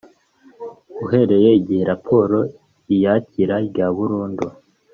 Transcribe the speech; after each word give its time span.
Uhereye 1.05 1.49
igihe 1.59 1.83
raporo 1.91 2.39
y 2.87 2.91
iyakira 2.97 3.55
rya 3.69 3.87
burundu 3.95 4.45